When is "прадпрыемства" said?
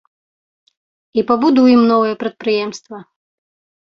2.23-2.97